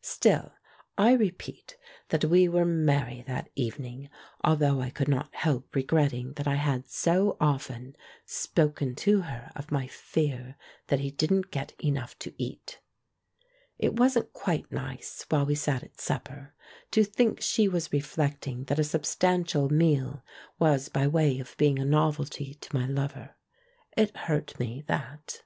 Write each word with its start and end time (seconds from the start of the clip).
Still 0.00 0.54
I 0.96 1.12
repeat 1.12 1.76
that 2.08 2.24
we 2.24 2.48
were 2.48 2.64
merry 2.64 3.24
that 3.26 3.50
evening, 3.54 4.08
although 4.42 4.80
I 4.80 4.88
could 4.88 5.06
not 5.06 5.28
help 5.34 5.74
regretting 5.76 6.32
that 6.36 6.48
I 6.48 6.54
had 6.54 6.88
so 6.88 7.36
often 7.38 7.94
212 8.24 8.54
THE 8.54 8.62
MAN 8.64 8.64
WHO 8.64 8.86
UNDERSTOOD 8.86 9.02
WOMEN 9.02 9.02
spoken 9.04 9.20
to 9.20 9.20
her 9.28 9.52
of 9.54 9.70
my 9.70 9.86
fear 9.86 10.56
that 10.86 11.00
he 11.00 11.10
didn't 11.10 11.50
get 11.50 11.74
enough 11.84 12.18
to 12.20 12.32
eat. 12.42 12.80
It 13.78 13.96
wasn't 14.00 14.32
quite 14.32 14.72
nice, 14.72 15.26
while 15.28 15.44
we 15.44 15.54
sat 15.54 15.82
at 15.82 16.00
supper, 16.00 16.54
to 16.90 17.04
think 17.04 17.42
she 17.42 17.68
was 17.68 17.92
reflecting 17.92 18.64
that 18.64 18.78
a 18.78 18.84
substantial 18.84 19.68
meal 19.68 20.22
was 20.58 20.88
by 20.88 21.06
way 21.06 21.38
of 21.38 21.54
being 21.58 21.78
a 21.78 21.84
novelty 21.84 22.54
to 22.54 22.74
my 22.74 22.86
lover. 22.86 23.34
It 23.94 24.16
hurt 24.16 24.58
me, 24.58 24.84
that. 24.86 25.42